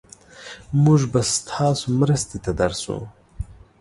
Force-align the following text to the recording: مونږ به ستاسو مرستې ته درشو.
مونږ 0.83 1.01
به 1.11 1.21
ستاسو 1.35 1.85
مرستې 1.99 2.37
ته 2.43 2.51
درشو. 2.59 2.97